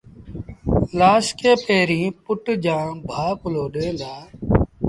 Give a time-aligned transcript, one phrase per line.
[0.97, 4.13] لآش کي پيريݩ پُٽ جآݩ ڀآ ڪُلهو ڏيݩ دآ